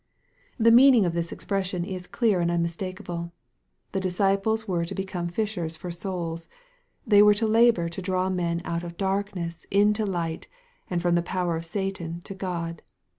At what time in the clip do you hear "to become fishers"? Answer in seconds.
4.83-5.75